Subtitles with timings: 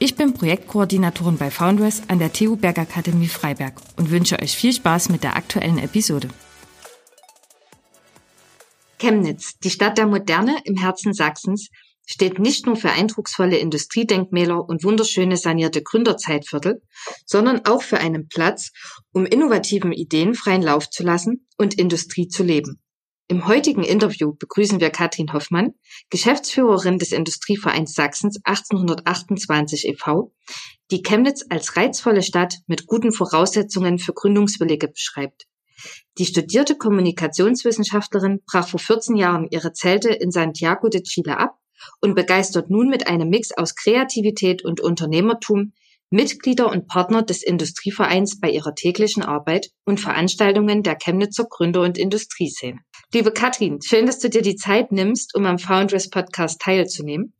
[0.00, 5.08] Ich bin Projektkoordinatorin bei Foundress an der TU Bergakademie Freiberg und wünsche euch viel Spaß
[5.08, 6.28] mit der aktuellen Episode.
[8.98, 11.70] Chemnitz, die Stadt der Moderne im Herzen Sachsens,
[12.06, 16.80] steht nicht nur für eindrucksvolle Industriedenkmäler und wunderschöne sanierte Gründerzeitviertel,
[17.26, 18.70] sondern auch für einen Platz,
[19.12, 22.80] um innovativen Ideen freien Lauf zu lassen und Industrie zu leben.
[23.30, 25.74] Im heutigen Interview begrüßen wir Katrin Hoffmann,
[26.08, 30.32] Geschäftsführerin des Industrievereins Sachsens 1828 e.V.,
[30.90, 35.44] die Chemnitz als reizvolle Stadt mit guten Voraussetzungen für Gründungswillige beschreibt.
[36.16, 41.58] Die studierte Kommunikationswissenschaftlerin brach vor 14 Jahren ihre Zelte in Santiago de Chile ab
[42.00, 45.74] und begeistert nun mit einem Mix aus Kreativität und Unternehmertum
[46.10, 51.98] Mitglieder und Partner des Industrievereins bei ihrer täglichen Arbeit und Veranstaltungen der Chemnitzer Gründer- und
[51.98, 52.78] Industrieszene.
[53.14, 57.32] Liebe Katrin, schön, dass du dir die Zeit nimmst, um am Foundress Podcast teilzunehmen.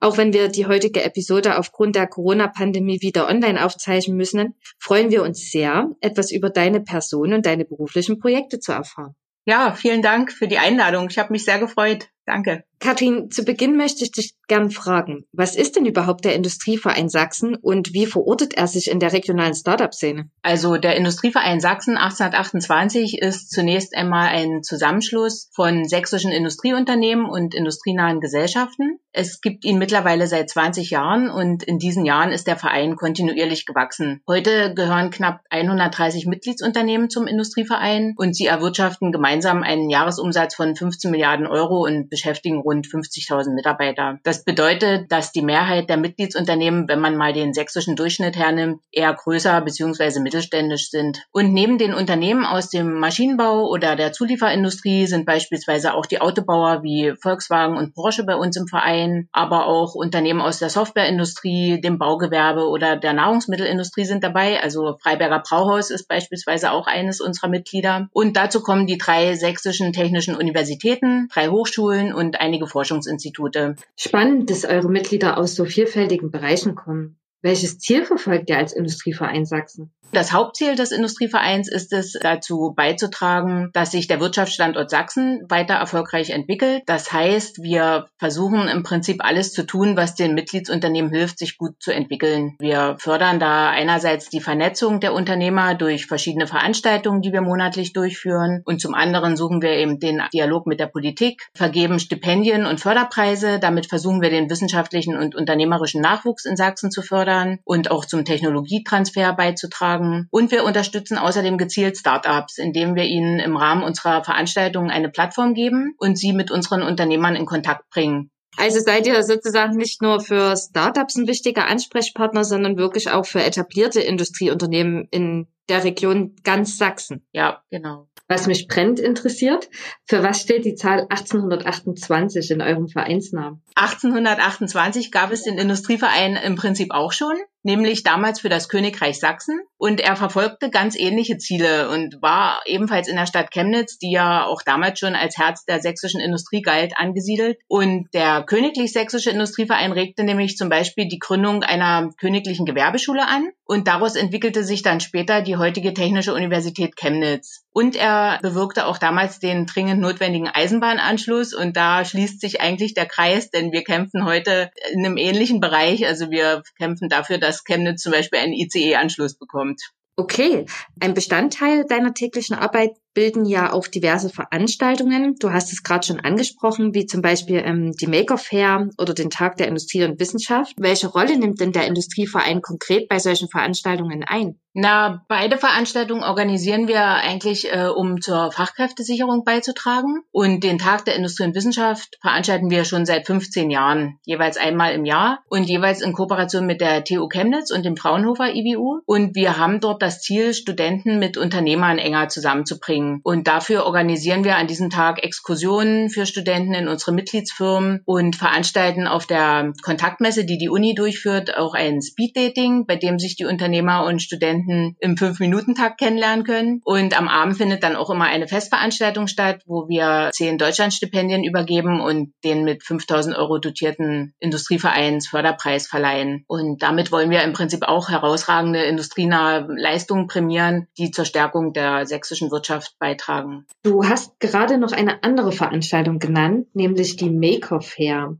[0.00, 5.22] Auch wenn wir die heutige Episode aufgrund der Corona-Pandemie wieder online aufzeichnen müssen, freuen wir
[5.22, 9.14] uns sehr, etwas über deine Person und deine beruflichen Projekte zu erfahren.
[9.44, 11.06] Ja, vielen Dank für die Einladung.
[11.08, 12.08] Ich habe mich sehr gefreut.
[12.26, 12.64] Danke.
[12.78, 17.56] Katrin, zu Beginn möchte ich dich gern fragen, was ist denn überhaupt der Industrieverein Sachsen
[17.56, 20.28] und wie verortet er sich in der regionalen Startup-Szene?
[20.42, 28.20] Also der Industrieverein Sachsen 1828 ist zunächst einmal ein Zusammenschluss von sächsischen Industrieunternehmen und industrienahen
[28.20, 28.98] Gesellschaften.
[29.10, 33.64] Es gibt ihn mittlerweile seit 20 Jahren und in diesen Jahren ist der Verein kontinuierlich
[33.64, 34.20] gewachsen.
[34.28, 41.10] Heute gehören knapp 130 Mitgliedsunternehmen zum Industrieverein und sie erwirtschaften gemeinsam einen Jahresumsatz von 15
[41.10, 44.18] Milliarden Euro und beschäftigen rund 50.000 Mitarbeiter.
[44.24, 49.12] Das bedeutet, dass die Mehrheit der Mitgliedsunternehmen, wenn man mal den sächsischen Durchschnitt hernimmt, eher
[49.12, 50.20] größer bzw.
[50.20, 51.26] mittelständisch sind.
[51.30, 56.82] Und neben den Unternehmen aus dem Maschinenbau oder der Zulieferindustrie sind beispielsweise auch die Autobauer
[56.82, 61.98] wie Volkswagen und Porsche bei uns im Verein, aber auch Unternehmen aus der Softwareindustrie, dem
[61.98, 64.62] Baugewerbe oder der Nahrungsmittelindustrie sind dabei.
[64.62, 68.08] Also Freiberger Brauhaus ist beispielsweise auch eines unserer Mitglieder.
[68.12, 73.76] Und dazu kommen die drei sächsischen technischen Universitäten, drei Hochschulen, Hochschulen und einige Forschungsinstitute.
[73.96, 77.18] Spannend, dass eure Mitglieder aus so vielfältigen Bereichen kommen.
[77.46, 79.92] Welches Ziel verfolgt ihr als Industrieverein Sachsen?
[80.12, 86.30] Das Hauptziel des Industrievereins ist es, dazu beizutragen, dass sich der Wirtschaftsstandort Sachsen weiter erfolgreich
[86.30, 86.82] entwickelt.
[86.86, 91.74] Das heißt, wir versuchen im Prinzip alles zu tun, was den Mitgliedsunternehmen hilft, sich gut
[91.80, 92.54] zu entwickeln.
[92.60, 98.62] Wir fördern da einerseits die Vernetzung der Unternehmer durch verschiedene Veranstaltungen, die wir monatlich durchführen.
[98.64, 103.58] Und zum anderen suchen wir eben den Dialog mit der Politik, vergeben Stipendien und Förderpreise.
[103.58, 108.24] Damit versuchen wir den wissenschaftlichen und unternehmerischen Nachwuchs in Sachsen zu fördern und auch zum
[108.24, 110.26] Technologietransfer beizutragen.
[110.30, 115.54] Und wir unterstützen außerdem gezielt Startups, indem wir ihnen im Rahmen unserer Veranstaltungen eine Plattform
[115.54, 118.30] geben und sie mit unseren Unternehmern in Kontakt bringen.
[118.56, 123.42] Also seid ihr sozusagen nicht nur für Startups ein wichtiger Ansprechpartner, sondern wirklich auch für
[123.42, 127.26] etablierte Industrieunternehmen in der Region ganz Sachsen.
[127.32, 128.08] Ja, genau.
[128.28, 129.68] Was mich brennt interessiert,
[130.04, 133.62] für was steht die Zahl 1828 in eurem Vereinsnamen?
[133.76, 137.36] 1828 gab es den Industrieverein im Prinzip auch schon
[137.66, 139.60] nämlich damals für das Königreich Sachsen.
[139.76, 144.46] Und er verfolgte ganz ähnliche Ziele und war ebenfalls in der Stadt Chemnitz, die ja
[144.46, 147.58] auch damals schon als Herz der sächsischen Industrie galt, angesiedelt.
[147.68, 153.50] Und der Königlich-Sächsische Industrieverein regte nämlich zum Beispiel die Gründung einer königlichen Gewerbeschule an.
[153.64, 157.64] Und daraus entwickelte sich dann später die heutige Technische Universität Chemnitz.
[157.72, 161.52] Und er bewirkte auch damals den dringend notwendigen Eisenbahnanschluss.
[161.52, 166.06] Und da schließt sich eigentlich der Kreis, denn wir kämpfen heute in einem ähnlichen Bereich.
[166.06, 169.80] Also wir kämpfen dafür, dass dass Chemnitz zum Beispiel einen ICE-Anschluss bekommt.
[170.16, 170.66] Okay,
[171.00, 175.36] ein Bestandteil deiner täglichen Arbeit bilden ja auch diverse Veranstaltungen.
[175.40, 179.30] Du hast es gerade schon angesprochen, wie zum Beispiel ähm, die Maker Fair oder den
[179.30, 180.74] Tag der Industrie und Wissenschaft.
[180.76, 184.60] Welche Rolle nimmt denn der Industrieverein konkret bei solchen Veranstaltungen ein?
[184.78, 190.20] Na, beide Veranstaltungen organisieren wir eigentlich, äh, um zur Fachkräftesicherung beizutragen.
[190.32, 194.92] Und den Tag der Industrie und Wissenschaft veranstalten wir schon seit 15 Jahren, jeweils einmal
[194.92, 199.00] im Jahr und jeweils in Kooperation mit der TU Chemnitz und dem Fraunhofer IBU.
[199.06, 203.20] Und wir haben dort das Ziel, Studenten mit Unternehmern enger zusammenzubringen bringen.
[203.22, 209.06] Und dafür organisieren wir an diesem Tag Exkursionen für Studenten in unsere Mitgliedsfirmen und veranstalten
[209.06, 214.04] auf der Kontaktmesse, die die Uni durchführt, auch ein Speeddating, bei dem sich die Unternehmer
[214.04, 216.80] und Studenten im Fünf-Minuten-Takt kennenlernen können.
[216.84, 222.00] Und am Abend findet dann auch immer eine Festveranstaltung statt, wo wir zehn Deutschlandstipendien übergeben
[222.00, 226.44] und den mit 5000 Euro dotierten Industrievereins Förderpreis verleihen.
[226.46, 232.06] Und damit wollen wir im Prinzip auch herausragende industrienahe Leistungen prämieren, die zur Stärkung der
[232.06, 233.66] sächsischen Wirtschaft beitragen.
[233.82, 238.36] Du hast gerade noch eine andere Veranstaltung genannt, nämlich die Maker Fair.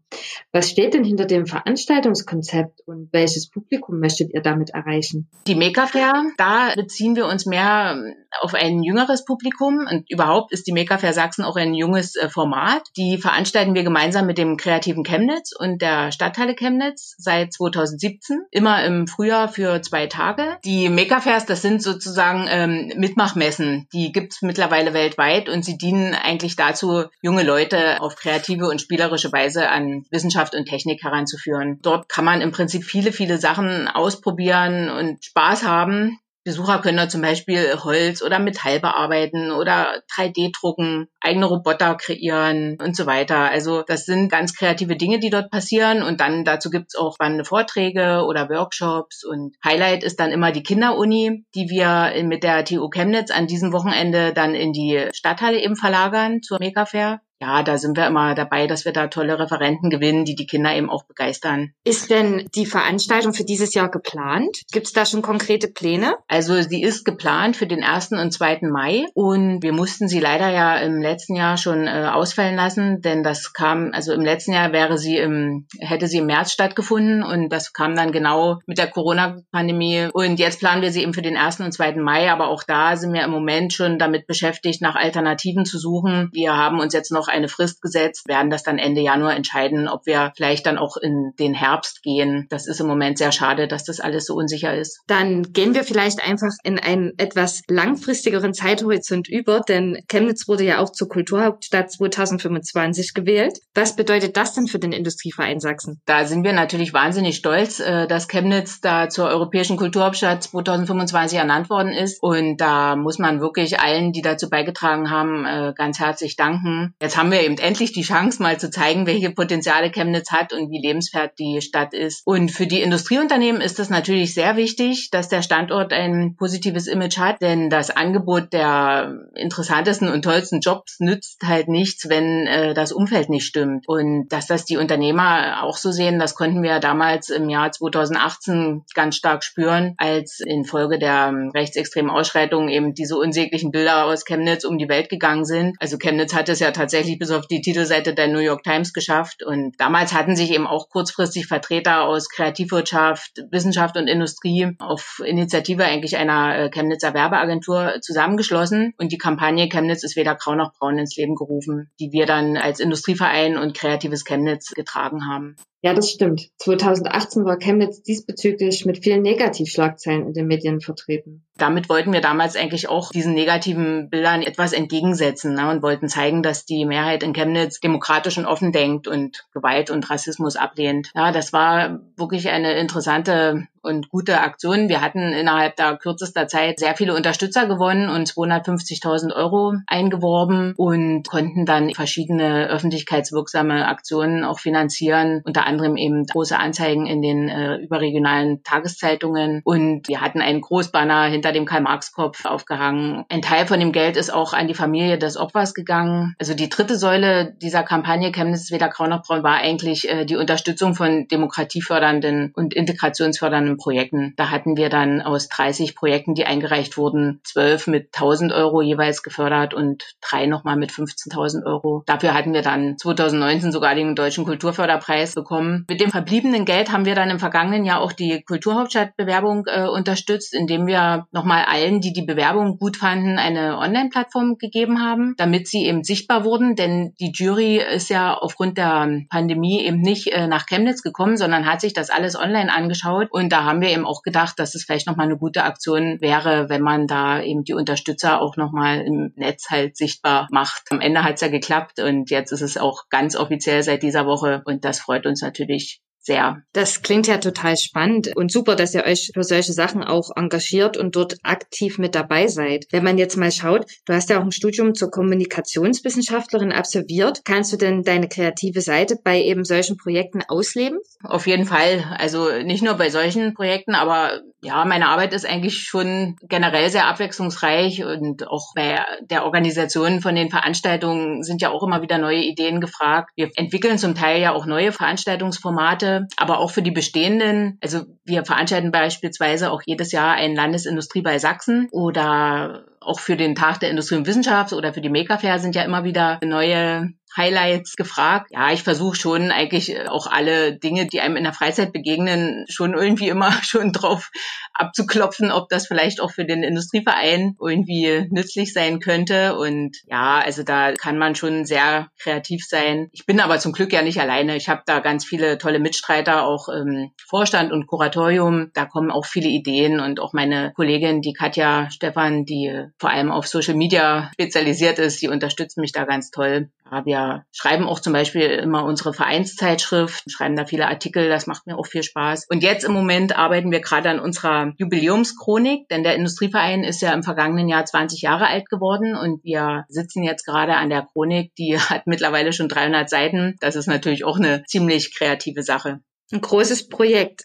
[0.52, 5.28] Was steht denn hinter dem Veranstaltungskonzept und welches Publikum möchtet ihr damit erreichen?
[5.46, 8.02] Die Maker Fair, da beziehen wir uns mehr
[8.40, 12.28] auf ein jüngeres Publikum und überhaupt ist die Maker Fair Sachsen auch ein junges äh,
[12.28, 12.82] Format.
[12.96, 18.84] Die veranstalten wir gemeinsam mit dem kreativen Chemnitz und der Stadtteile Chemnitz seit 2017, immer
[18.84, 20.58] im Frühjahr für zwei Tage.
[20.64, 26.14] Die Maker Fairs, das sind sozusagen ähm, Mitmachmessen, die gibt's mittlerweile weltweit und sie dienen
[26.14, 31.78] eigentlich dazu, junge Leute auf kreative und spielerische Weise an Wissenschaft und Technik heranzuführen.
[31.82, 36.18] Dort kann man im Prinzip viele, viele Sachen ausprobieren und Spaß haben.
[36.46, 42.78] Besucher können da zum Beispiel Holz oder Metall bearbeiten oder 3D drucken, eigene Roboter kreieren
[42.80, 43.50] und so weiter.
[43.50, 46.04] Also das sind ganz kreative Dinge, die dort passieren.
[46.04, 49.24] Und dann dazu gibt's auch spannende Vorträge oder Workshops.
[49.24, 53.72] Und Highlight ist dann immer die Kinderuni, die wir mit der TU Chemnitz an diesem
[53.72, 58.34] Wochenende dann in die Stadthalle eben verlagern zur Mega Fair ja, da sind wir immer
[58.34, 61.72] dabei, dass wir da tolle Referenten gewinnen, die die Kinder eben auch begeistern.
[61.84, 64.62] Ist denn die Veranstaltung für dieses Jahr geplant?
[64.72, 66.14] Gibt es da schon konkrete Pläne?
[66.28, 68.12] Also sie ist geplant für den 1.
[68.12, 68.60] und 2.
[68.62, 73.22] Mai und wir mussten sie leider ja im letzten Jahr schon äh, ausfallen lassen, denn
[73.22, 77.50] das kam, also im letzten Jahr wäre sie im, hätte sie im März stattgefunden und
[77.50, 81.36] das kam dann genau mit der Corona-Pandemie und jetzt planen wir sie eben für den
[81.36, 81.60] 1.
[81.60, 81.96] und 2.
[81.96, 86.30] Mai, aber auch da sind wir im Moment schon damit beschäftigt, nach Alternativen zu suchen.
[86.32, 89.88] Wir haben uns jetzt noch noch eine Frist gesetzt, werden das dann Ende Januar entscheiden,
[89.88, 92.46] ob wir vielleicht dann auch in den Herbst gehen.
[92.50, 95.00] Das ist im Moment sehr schade, dass das alles so unsicher ist.
[95.06, 100.78] Dann gehen wir vielleicht einfach in einen etwas langfristigeren Zeithorizont über, denn Chemnitz wurde ja
[100.78, 103.58] auch zur Kulturhauptstadt 2025 gewählt.
[103.74, 106.00] Was bedeutet das denn für den Industrieverein Sachsen?
[106.06, 111.70] Da sind wir natürlich wahnsinnig stolz, äh, dass Chemnitz da zur europäischen Kulturhauptstadt 2025 ernannt
[111.70, 112.22] worden ist.
[112.22, 116.94] Und da muss man wirklich allen, die dazu beigetragen haben, äh, ganz herzlich danken.
[117.00, 120.70] Jetzt haben wir eben endlich die Chance, mal zu zeigen, welche Potenziale Chemnitz hat und
[120.70, 122.22] wie lebenswert die Stadt ist.
[122.24, 127.18] Und für die Industrieunternehmen ist es natürlich sehr wichtig, dass der Standort ein positives Image
[127.18, 132.92] hat, denn das Angebot der interessantesten und tollsten Jobs nützt halt nichts, wenn äh, das
[132.92, 133.88] Umfeld nicht stimmt.
[133.88, 138.84] Und dass das die Unternehmer auch so sehen, das konnten wir damals im Jahr 2018
[138.94, 144.78] ganz stark spüren, als infolge der rechtsextremen Ausschreitungen eben diese unsäglichen Bilder aus Chemnitz um
[144.78, 145.76] die Welt gegangen sind.
[145.80, 148.92] Also Chemnitz hat es ja tatsächlich tatsächlich bis auf die Titelseite der New York Times
[148.92, 149.44] geschafft.
[149.44, 155.84] Und damals hatten sich eben auch kurzfristig Vertreter aus Kreativwirtschaft, Wissenschaft und Industrie auf Initiative
[155.84, 158.92] eigentlich einer äh, Chemnitzer Werbeagentur zusammengeschlossen.
[158.98, 162.56] Und die Kampagne Chemnitz ist weder grau noch braun ins Leben gerufen, die wir dann
[162.56, 165.56] als Industrieverein und kreatives Chemnitz getragen haben.
[165.82, 166.48] Ja, das stimmt.
[166.58, 171.46] 2018 war Chemnitz diesbezüglich mit vielen Negativschlagzeilen in den Medien vertreten.
[171.58, 176.42] Damit wollten wir damals eigentlich auch diesen negativen Bildern etwas entgegensetzen ne, und wollten zeigen,
[176.42, 181.10] dass die Mehrheit in Chemnitz demokratisch und offen denkt und Gewalt und Rassismus ablehnt.
[181.14, 184.88] Ja, das war wirklich eine interessante und gute Aktion.
[184.88, 191.26] Wir hatten innerhalb der kürzester Zeit sehr viele Unterstützer gewonnen und 250.000 Euro eingeworben und
[191.28, 197.76] konnten dann verschiedene öffentlichkeitswirksame Aktionen auch finanzieren, unter anderem eben große Anzeigen in den äh,
[197.76, 199.60] überregionalen Tageszeitungen.
[199.64, 203.24] Und wir hatten einen Großbanner hinter dem Karl-Marx-Kopf aufgehangen.
[203.28, 206.34] Ein Teil von dem Geld ist auch an die Familie des Opfers gegangen.
[206.38, 210.36] Also die dritte Säule dieser Kampagne Chemnitz weder grau noch braun war eigentlich äh, die
[210.36, 214.34] Unterstützung von demokratiefördernden und integrationsfördernden Projekten.
[214.36, 219.22] Da hatten wir dann aus 30 Projekten, die eingereicht wurden, zwölf mit 1000 Euro jeweils
[219.22, 222.02] gefördert und drei nochmal mit 15.000 Euro.
[222.06, 225.55] Dafür hatten wir dann 2019 sogar den Deutschen Kulturförderpreis bekommen.
[225.60, 230.54] Mit dem verbliebenen Geld haben wir dann im vergangenen Jahr auch die Kulturhauptstadtbewerbung äh, unterstützt,
[230.54, 235.86] indem wir nochmal allen, die die Bewerbung gut fanden, eine Online-Plattform gegeben haben, damit sie
[235.86, 236.76] eben sichtbar wurden.
[236.76, 241.66] Denn die Jury ist ja aufgrund der Pandemie eben nicht äh, nach Chemnitz gekommen, sondern
[241.66, 243.28] hat sich das alles online angeschaut.
[243.30, 246.68] Und da haben wir eben auch gedacht, dass es vielleicht nochmal eine gute Aktion wäre,
[246.68, 250.84] wenn man da eben die Unterstützer auch nochmal im Netz halt sichtbar macht.
[250.90, 254.26] Am Ende hat es ja geklappt und jetzt ist es auch ganz offiziell seit dieser
[254.26, 256.62] Woche und das freut uns natürlich sehr.
[256.72, 260.96] Das klingt ja total spannend und super, dass ihr euch für solche Sachen auch engagiert
[260.96, 262.86] und dort aktiv mit dabei seid.
[262.90, 267.42] Wenn man jetzt mal schaut, du hast ja auch ein Studium zur Kommunikationswissenschaftlerin absolviert.
[267.44, 270.98] Kannst du denn deine kreative Seite bei eben solchen Projekten ausleben?
[271.22, 272.04] Auf jeden Fall.
[272.18, 277.06] Also nicht nur bei solchen Projekten, aber ja, meine Arbeit ist eigentlich schon generell sehr
[277.06, 282.40] abwechslungsreich und auch bei der Organisation von den Veranstaltungen sind ja auch immer wieder neue
[282.40, 283.30] Ideen gefragt.
[283.36, 287.78] Wir entwickeln zum Teil ja auch neue Veranstaltungsformate, aber auch für die bestehenden.
[287.82, 293.80] Also wir veranstalten beispielsweise auch jedes Jahr ein Landesindustrieball Sachsen oder auch für den Tag
[293.80, 297.94] der Industrie und Wissenschaft oder für die Maker Fair sind ja immer wieder neue Highlights
[297.96, 298.50] gefragt.
[298.50, 302.64] Ja, ich versuche schon eigentlich äh, auch alle Dinge, die einem in der Freizeit begegnen,
[302.68, 304.30] schon irgendwie immer schon drauf
[304.72, 309.56] abzuklopfen, ob das vielleicht auch für den Industrieverein irgendwie nützlich sein könnte.
[309.56, 313.08] Und ja, also da kann man schon sehr kreativ sein.
[313.12, 314.56] Ich bin aber zum Glück ja nicht alleine.
[314.56, 318.70] Ich habe da ganz viele tolle Mitstreiter, auch im Vorstand und Kuratorium.
[318.74, 323.30] Da kommen auch viele Ideen und auch meine Kollegin, die Katja Stefan, die vor allem
[323.30, 326.70] auf Social Media spezialisiert ist, die unterstützt mich da ganz toll.
[326.90, 331.66] Ja, wir schreiben auch zum Beispiel immer unsere Vereinszeitschrift, schreiben da viele Artikel, das macht
[331.66, 332.46] mir auch viel Spaß.
[332.48, 337.12] Und jetzt im Moment arbeiten wir gerade an unserer Jubiläumschronik, denn der Industrieverein ist ja
[337.12, 341.54] im vergangenen Jahr 20 Jahre alt geworden und wir sitzen jetzt gerade an der Chronik,
[341.56, 343.56] die hat mittlerweile schon 300 Seiten.
[343.60, 346.00] Das ist natürlich auch eine ziemlich kreative Sache.
[346.32, 347.44] Ein großes Projekt.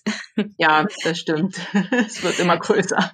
[0.58, 1.60] Ja, das stimmt.
[1.92, 3.12] es wird immer größer.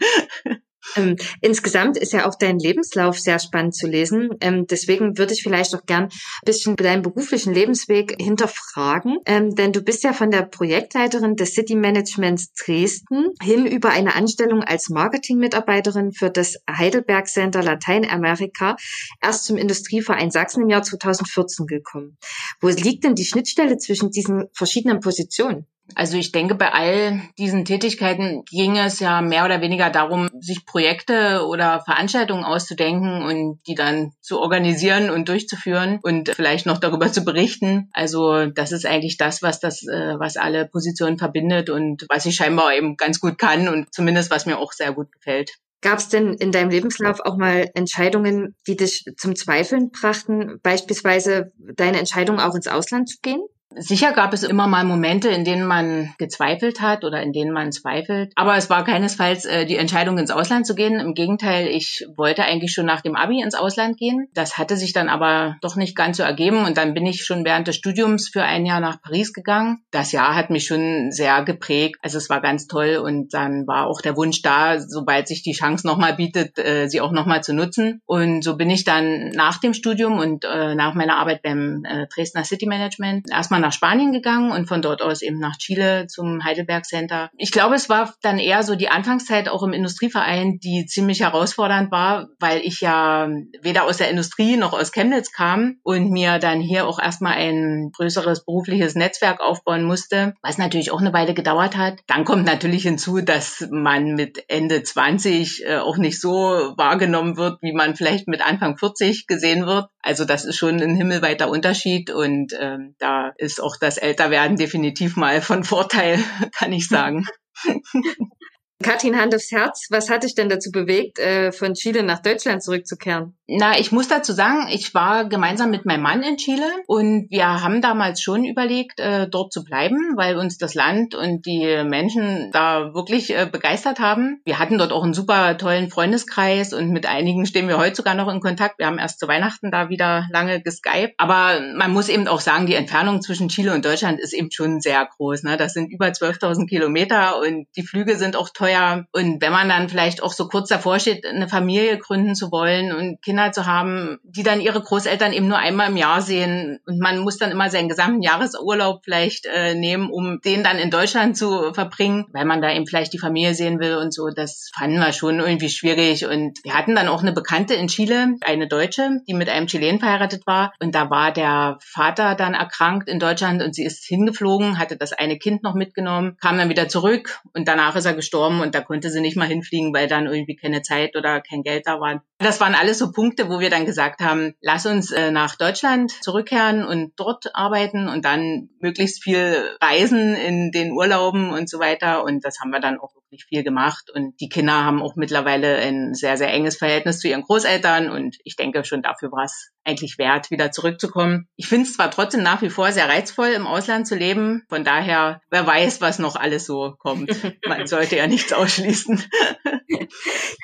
[0.95, 4.29] Ähm, insgesamt ist ja auch dein Lebenslauf sehr spannend zu lesen.
[4.41, 6.09] Ähm, deswegen würde ich vielleicht auch gern ein
[6.45, 9.17] bisschen deinen beruflichen Lebensweg hinterfragen.
[9.25, 14.15] Ähm, denn du bist ja von der Projektleiterin des City Managements Dresden hin über eine
[14.15, 18.75] Anstellung als Marketingmitarbeiterin für das Heidelberg Center Lateinamerika
[19.21, 22.17] erst zum Industrieverein Sachsen im Jahr 2014 gekommen.
[22.59, 25.67] Wo liegt denn die Schnittstelle zwischen diesen verschiedenen Positionen?
[25.95, 30.65] Also ich denke, bei all diesen Tätigkeiten ging es ja mehr oder weniger darum, sich
[30.65, 37.11] Projekte oder Veranstaltungen auszudenken und die dann zu organisieren und durchzuführen und vielleicht noch darüber
[37.11, 37.89] zu berichten.
[37.93, 42.35] Also das ist eigentlich das, was das, äh, was alle Positionen verbindet und was ich
[42.35, 45.51] scheinbar eben ganz gut kann und zumindest was mir auch sehr gut gefällt.
[45.81, 51.51] Gab es denn in deinem Lebenslauf auch mal Entscheidungen, die dich zum Zweifeln brachten, beispielsweise
[51.57, 53.41] deine Entscheidung auch ins Ausland zu gehen?
[53.79, 57.71] Sicher gab es immer mal Momente, in denen man gezweifelt hat oder in denen man
[57.71, 58.31] zweifelt.
[58.35, 60.99] Aber es war keinesfalls äh, die Entscheidung, ins Ausland zu gehen.
[60.99, 64.27] Im Gegenteil, ich wollte eigentlich schon nach dem Abi ins Ausland gehen.
[64.33, 66.65] Das hatte sich dann aber doch nicht ganz so ergeben.
[66.65, 69.83] Und dann bin ich schon während des Studiums für ein Jahr nach Paris gegangen.
[69.91, 71.97] Das Jahr hat mich schon sehr geprägt.
[72.01, 72.97] Also es war ganz toll.
[72.97, 77.01] Und dann war auch der Wunsch da, sobald sich die Chance nochmal bietet, äh, sie
[77.01, 78.01] auch nochmal zu nutzen.
[78.05, 82.07] Und so bin ich dann nach dem Studium und äh, nach meiner Arbeit beim äh,
[82.13, 86.43] Dresdner City Management erstmal nach Spanien gegangen und von dort aus eben nach Chile zum
[86.43, 87.29] Heidelberg Center.
[87.37, 91.91] Ich glaube, es war dann eher so die Anfangszeit auch im Industrieverein, die ziemlich herausfordernd
[91.91, 93.29] war, weil ich ja
[93.61, 97.91] weder aus der Industrie noch aus Chemnitz kam und mir dann hier auch erstmal ein
[97.95, 101.99] größeres berufliches Netzwerk aufbauen musste, was natürlich auch eine Weile gedauert hat.
[102.07, 106.31] Dann kommt natürlich hinzu, dass man mit Ende 20 äh, auch nicht so
[106.77, 109.89] wahrgenommen wird, wie man vielleicht mit Anfang 40 gesehen wird.
[110.01, 115.15] Also das ist schon ein himmelweiter Unterschied und ähm, da ist auch das Älterwerden definitiv
[115.15, 116.23] mal von Vorteil,
[116.57, 117.25] kann ich sagen.
[118.83, 122.61] Katrin, Hand aufs Herz, was hat dich denn dazu bewegt, äh, von Chile nach Deutschland
[122.61, 123.35] zurückzukehren?
[123.47, 127.63] Na, ich muss dazu sagen, ich war gemeinsam mit meinem Mann in Chile und wir
[127.63, 132.51] haben damals schon überlegt, äh, dort zu bleiben, weil uns das Land und die Menschen
[132.51, 134.41] da wirklich äh, begeistert haben.
[134.45, 138.13] Wir hatten dort auch einen super tollen Freundeskreis und mit einigen stehen wir heute sogar
[138.13, 138.77] noch in Kontakt.
[138.77, 141.15] Wir haben erst zu Weihnachten da wieder lange geskypt.
[141.17, 144.81] Aber man muss eben auch sagen, die Entfernung zwischen Chile und Deutschland ist eben schon
[144.81, 145.43] sehr groß.
[145.43, 145.57] Ne?
[145.57, 148.66] Das sind über 12.000 Kilometer und die Flüge sind auch teuer.
[149.13, 152.91] Und wenn man dann vielleicht auch so kurz davor steht, eine Familie gründen zu wollen
[152.91, 156.79] und Kinder Kinder zu haben, die dann ihre Großeltern eben nur einmal im Jahr sehen.
[156.87, 160.89] Und man muss dann immer seinen gesamten Jahresurlaub vielleicht äh, nehmen, um den dann in
[160.89, 164.29] Deutschland zu verbringen, weil man da eben vielleicht die Familie sehen will und so.
[164.29, 166.25] Das fanden wir schon irgendwie schwierig.
[166.25, 169.99] Und wir hatten dann auch eine Bekannte in Chile, eine Deutsche, die mit einem Chilen
[169.99, 170.73] verheiratet war.
[170.79, 175.13] Und da war der Vater dann erkrankt in Deutschland und sie ist hingeflogen, hatte das
[175.13, 178.81] eine Kind noch mitgenommen, kam dann wieder zurück und danach ist er gestorben und da
[178.81, 182.23] konnte sie nicht mal hinfliegen, weil dann irgendwie keine Zeit oder kein Geld da war.
[182.39, 185.55] Das waren alles so Punkte, Punkte, wo wir dann gesagt haben, lass uns äh, nach
[185.55, 191.79] Deutschland zurückkehren und dort arbeiten und dann möglichst viel reisen in den Urlauben und so
[191.79, 192.23] weiter.
[192.23, 194.09] Und das haben wir dann auch wirklich viel gemacht.
[194.13, 198.09] Und die Kinder haben auch mittlerweile ein sehr, sehr enges Verhältnis zu ihren Großeltern.
[198.09, 201.47] Und ich denke, schon dafür war es eigentlich wert, wieder zurückzukommen.
[201.55, 204.63] Ich finde es zwar trotzdem nach wie vor sehr reizvoll, im Ausland zu leben.
[204.69, 207.31] Von daher, wer weiß, was noch alles so kommt.
[207.65, 209.23] Man sollte ja nichts ausschließen.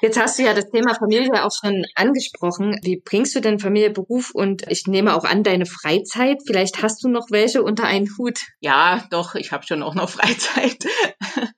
[0.01, 2.79] Jetzt hast du ja das Thema Familie auch schon angesprochen.
[2.83, 6.41] Wie bringst du denn Familie, Beruf und ich nehme auch an deine Freizeit?
[6.45, 8.39] Vielleicht hast du noch welche unter einen Hut.
[8.59, 10.85] Ja, doch, ich habe schon auch noch Freizeit.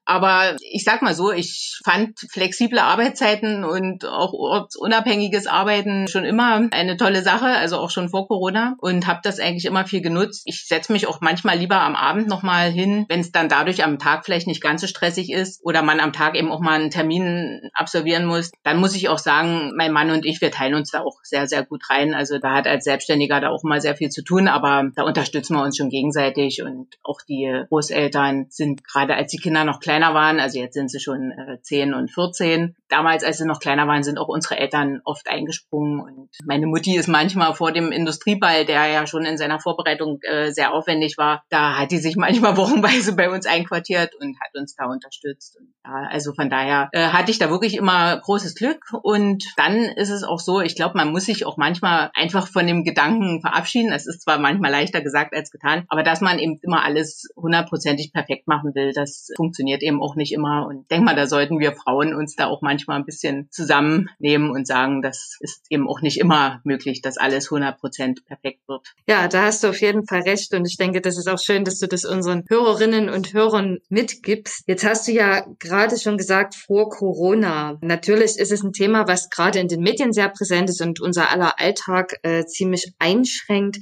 [0.06, 6.68] Aber ich sag mal so, ich fand flexible Arbeitszeiten und auch ortsunabhängiges Arbeiten schon immer
[6.72, 10.44] eine tolle Sache, also auch schon vor Corona und habe das eigentlich immer viel genutzt.
[10.46, 13.98] Ich setze mich auch manchmal lieber am Abend nochmal hin, wenn es dann dadurch am
[13.98, 16.92] Tag vielleicht nicht ganz so stressig ist oder man am Tag eben auch mal einen
[16.92, 17.70] Termin
[18.16, 18.52] absolvieren muss.
[18.64, 21.48] Dann muss ich auch sagen, mein Mann und ich, wir teilen uns da auch sehr,
[21.48, 22.14] sehr gut rein.
[22.14, 25.56] Also da hat als Selbstständiger da auch mal sehr viel zu tun, aber da unterstützen
[25.56, 30.14] wir uns schon gegenseitig und auch die Großeltern sind gerade als die Kinder noch kleiner
[30.14, 32.76] waren, also jetzt sind sie schon äh, 10 und 14.
[32.90, 36.96] Damals, als sie noch kleiner waren, sind auch unsere Eltern oft eingesprungen und meine Mutti
[36.96, 41.44] ist manchmal vor dem Industrieball, der ja schon in seiner Vorbereitung äh, sehr aufwendig war,
[41.50, 45.58] da hat die sich manchmal wochenweise bei uns einquartiert und hat uns da unterstützt.
[45.60, 49.78] Und, ja, also von daher äh, hatte ich da wirklich immer großes Glück und dann
[49.78, 53.42] ist es auch so, ich glaube, man muss sich auch manchmal einfach von dem Gedanken
[53.42, 53.92] verabschieden.
[53.92, 58.14] Es ist zwar manchmal leichter gesagt als getan, aber dass man eben immer alles hundertprozentig
[58.14, 60.68] perfekt machen will, das funktioniert eben auch nicht immer.
[60.68, 64.68] Und denk mal, da sollten wir Frauen uns da auch manchmal ein bisschen zusammennehmen und
[64.68, 68.94] sagen, das ist eben auch nicht immer möglich, dass alles 100 Prozent perfekt wird.
[69.08, 70.54] Ja, da hast du auf jeden Fall recht.
[70.54, 74.64] Und ich denke, das ist auch schön, dass du das unseren Hörerinnen und Hörern mitgibst.
[74.68, 77.78] Jetzt hast du ja gerade schon gesagt, vor Corona.
[77.82, 81.30] Natürlich ist es ein Thema, was gerade in den Medien sehr präsent ist und unser
[81.30, 83.78] aller Alltag äh, ziemlich einschränkt.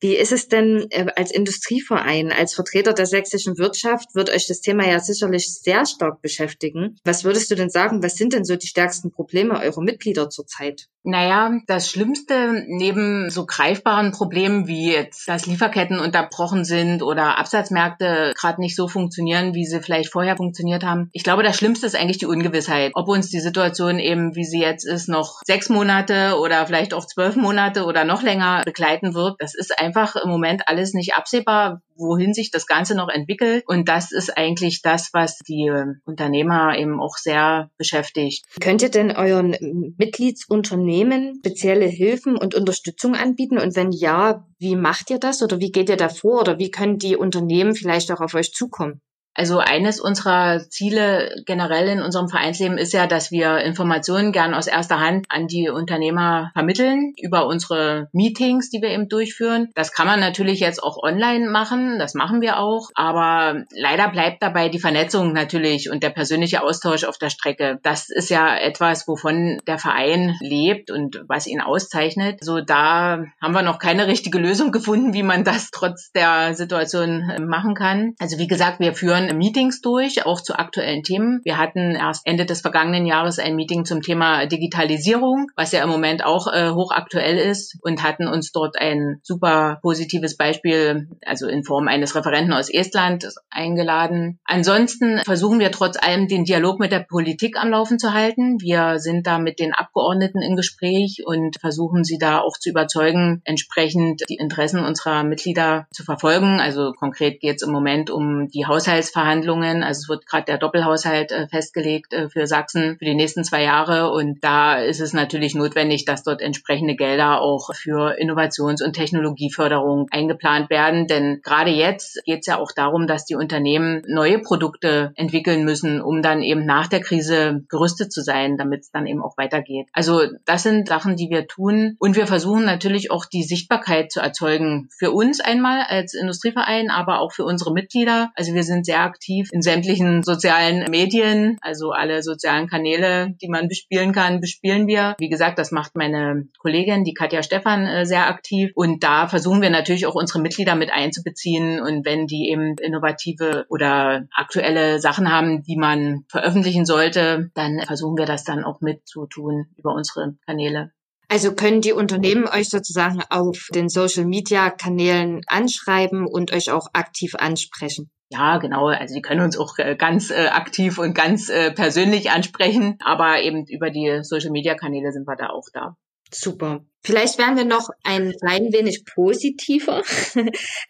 [0.00, 4.60] Wie ist es denn äh, als Industrieverein, als Vertreter der sächsischen Wirtschaft, wird euch das
[4.60, 6.96] Thema ja sicherlich sehr stark beschäftigen.
[7.04, 10.88] Was würdest du denn sagen, was sind denn so die stärksten Probleme eurer Mitglieder zurzeit?
[11.02, 18.34] Naja, das Schlimmste neben so greifbaren Problemen wie jetzt, dass Lieferketten unterbrochen sind oder Absatzmärkte
[18.38, 21.08] gerade nicht so funktionieren, wie sie vielleicht vorher funktioniert haben.
[21.12, 24.60] Ich glaube, das Schlimmste ist eigentlich die Ungewissheit, ob uns die Situation eben, wie sie
[24.60, 29.36] jetzt ist, noch sechs Monate oder vielleicht auch zwölf Monate oder noch länger begleiten wird.
[29.38, 33.62] Das ist einfach im Moment alles nicht absehbar, wohin sich das Ganze noch entwickelt.
[33.66, 35.70] Und das ist eigentlich das, was die
[36.04, 38.44] Unternehmer eben auch sehr beschäftigt.
[38.60, 39.54] Könnt ihr denn euren
[39.98, 43.58] Mitgliedsunternehmen spezielle Hilfen und Unterstützung anbieten?
[43.58, 46.70] Und wenn ja, wie macht ihr das oder wie geht ihr da vor oder wie
[46.70, 49.00] können die Unternehmen vielleicht auch auf euch zukommen?
[49.34, 54.66] Also eines unserer Ziele generell in unserem Vereinsleben ist ja, dass wir Informationen gern aus
[54.66, 59.70] erster Hand an die Unternehmer vermitteln über unsere Meetings, die wir eben durchführen.
[59.74, 64.42] Das kann man natürlich jetzt auch online machen, das machen wir auch, aber leider bleibt
[64.42, 67.78] dabei die Vernetzung natürlich und der persönliche Austausch auf der Strecke.
[67.82, 72.42] Das ist ja etwas, wovon der Verein lebt und was ihn auszeichnet.
[72.42, 77.46] So da haben wir noch keine richtige Lösung gefunden, wie man das trotz der Situation
[77.46, 78.14] machen kann.
[78.18, 81.40] Also wie gesagt, wir führen führen Meetings durch, auch zu aktuellen Themen.
[81.44, 85.88] Wir hatten erst Ende des vergangenen Jahres ein Meeting zum Thema Digitalisierung, was ja im
[85.88, 91.64] Moment auch äh, hochaktuell ist und hatten uns dort ein super positives Beispiel, also in
[91.64, 94.38] Form eines Referenten aus Estland eingeladen.
[94.44, 98.60] Ansonsten versuchen wir trotz allem den Dialog mit der Politik am Laufen zu halten.
[98.60, 103.42] Wir sind da mit den Abgeordneten im Gespräch und versuchen sie da auch zu überzeugen,
[103.44, 106.60] entsprechend die Interessen unserer Mitglieder zu verfolgen.
[106.60, 109.82] Also konkret geht es im Moment um die Haushalts Haushaltsverhandlungen.
[109.82, 113.62] Also es wird gerade der Doppelhaushalt äh, festgelegt äh, für Sachsen für die nächsten zwei
[113.62, 114.10] Jahre.
[114.10, 120.06] Und da ist es natürlich notwendig, dass dort entsprechende Gelder auch für Innovations- und Technologieförderung
[120.10, 121.06] eingeplant werden.
[121.06, 126.00] Denn gerade jetzt geht es ja auch darum, dass die Unternehmen neue Produkte entwickeln müssen,
[126.00, 129.88] um dann eben nach der Krise gerüstet zu sein, damit es dann eben auch weitergeht.
[129.92, 131.96] Also das sind Sachen, die wir tun.
[131.98, 134.88] Und wir versuchen natürlich auch die Sichtbarkeit zu erzeugen.
[134.96, 138.30] Für uns einmal als Industrieverein, aber auch für unsere Mitglieder.
[138.34, 143.48] Also wir sind sehr sehr aktiv in sämtlichen sozialen Medien, also alle sozialen Kanäle, die
[143.48, 145.14] man bespielen kann, bespielen wir.
[145.18, 148.72] Wie gesagt, das macht meine Kollegin, die Katja Stefan, äh, sehr aktiv.
[148.74, 151.80] Und da versuchen wir natürlich auch unsere Mitglieder mit einzubeziehen.
[151.80, 158.18] Und wenn die eben innovative oder aktuelle Sachen haben, die man veröffentlichen sollte, dann versuchen
[158.18, 160.92] wir das dann auch mitzutun über unsere Kanäle.
[161.30, 168.10] Also können die Unternehmen euch sozusagen auf den Social-Media-Kanälen anschreiben und euch auch aktiv ansprechen?
[168.30, 168.88] Ja, genau.
[168.88, 173.42] Also die können uns auch äh, ganz äh, aktiv und ganz äh, persönlich ansprechen, aber
[173.42, 175.96] eben über die Social-Media-Kanäle sind wir da auch da.
[176.32, 176.84] Super.
[177.02, 180.02] Vielleicht werden wir noch ein klein wenig positiver.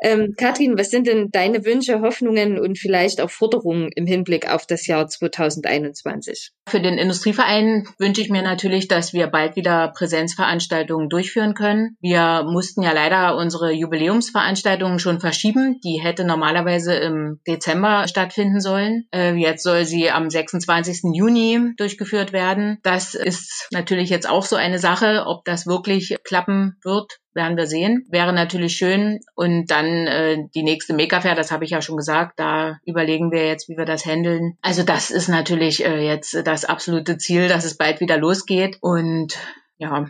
[0.03, 4.66] ähm, Kathrin, was sind denn deine Wünsche, Hoffnungen und vielleicht auch Forderungen im Hinblick auf
[4.66, 6.51] das Jahr 2021?
[6.66, 11.96] Für den Industrieverein wünsche ich mir natürlich, dass wir bald wieder Präsenzveranstaltungen durchführen können.
[12.01, 15.81] Wir mussten ja leider unsere Jubiläumsveranstaltungen schon verschieben.
[15.85, 19.07] Die hätte normalerweise im Dezember stattfinden sollen.
[19.14, 21.14] Äh, jetzt soll sie am 26.
[21.14, 22.79] Juni durchgeführt werden.
[22.83, 27.56] Das ist natürlich jetzt auch so eine Sache, ob das wirklich wirklich klappen wird, werden
[27.56, 28.06] wir sehen.
[28.10, 29.20] Wäre natürlich schön.
[29.34, 33.46] Und dann äh, die nächste Mega-Fair, das habe ich ja schon gesagt, da überlegen wir
[33.46, 34.56] jetzt, wie wir das handeln.
[34.62, 38.78] Also das ist natürlich äh, jetzt das absolute Ziel, dass es bald wieder losgeht.
[38.80, 39.38] Und
[39.78, 40.08] ja.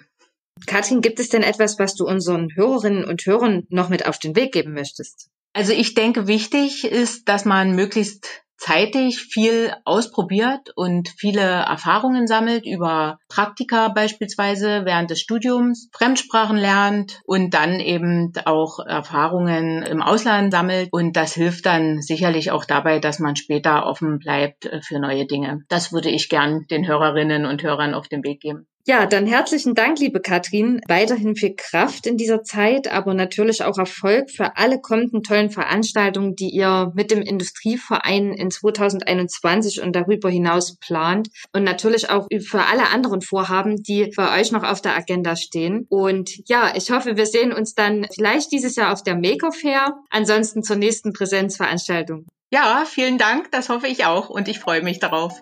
[0.66, 4.36] Katrin, gibt es denn etwas, was du unseren Hörerinnen und Hörern noch mit auf den
[4.36, 5.30] Weg geben möchtest?
[5.52, 12.66] Also ich denke, wichtig ist, dass man möglichst zeitig viel ausprobiert und viele Erfahrungen sammelt
[12.66, 20.52] über Praktika beispielsweise während des Studiums, Fremdsprachen lernt und dann eben auch Erfahrungen im Ausland
[20.52, 20.88] sammelt.
[20.92, 25.26] Und das hilft dann sicherlich auch dabei, dass man später offen bleibt äh, für neue
[25.26, 25.64] Dinge.
[25.68, 28.66] Das würde ich gern den Hörerinnen und Hörern auf den Weg geben.
[28.90, 30.80] Ja, dann herzlichen Dank, liebe Katrin.
[30.88, 36.34] Weiterhin viel Kraft in dieser Zeit, aber natürlich auch Erfolg für alle kommenden tollen Veranstaltungen,
[36.34, 41.28] die ihr mit dem Industrieverein in 2021 und darüber hinaus plant.
[41.52, 45.86] Und natürlich auch für alle anderen Vorhaben, die bei euch noch auf der Agenda stehen.
[45.88, 49.94] Und ja, ich hoffe, wir sehen uns dann vielleicht dieses Jahr auf der Maker Fair,
[50.10, 52.26] ansonsten zur nächsten Präsenzveranstaltung.
[52.52, 55.40] Ja, vielen Dank, das hoffe ich auch und ich freue mich darauf.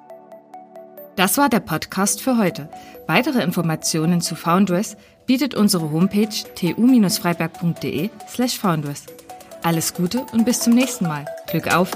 [1.19, 2.69] Das war der Podcast für heute.
[3.09, 9.07] Weitere Informationen zu Foundress bietet unsere Homepage tu-freiberg.de slash foundress.
[9.65, 11.27] Alles Gute und bis zum nächsten Mal.
[11.49, 11.91] Glück auf!